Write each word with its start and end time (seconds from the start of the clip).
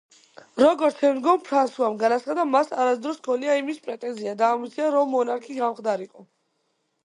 როგორც 0.61 0.95
შემდგომ 1.03 1.43
ფრანსუამ 1.49 1.99
განაცხადა, 1.99 2.47
მას 2.55 2.73
არასდროს 2.85 3.21
ჰქონია 3.21 3.59
იმის 3.61 3.79
პრეტენზია 3.87 4.35
და 4.43 4.51
ამბიცია, 4.57 4.91
რომ 4.99 5.15
მონარქი 5.15 5.63
გამხდარიყო. 5.63 6.31